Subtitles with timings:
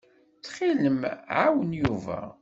[0.37, 1.01] Ttxil-m,
[1.37, 2.19] ɛawen Yuba.